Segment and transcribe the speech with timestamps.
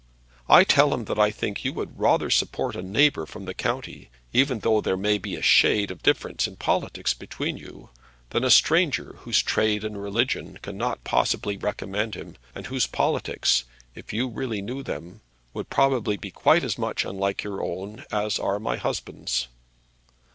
[0.49, 4.09] I tell him that I think you would rather support a neighbour from the county,
[4.33, 7.91] even though there may be a shade of difference in politics between you,
[8.31, 14.11] than a stranger, whose trade and religion cannot possibly recommend him, and whose politics, if
[14.11, 15.21] you really knew them,
[15.53, 19.49] would probably be quite as much unlike your own as are my husband's."